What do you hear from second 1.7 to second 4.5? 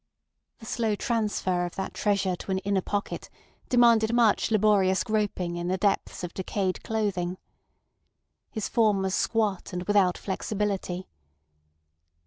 that treasure to an inner pocket demanded much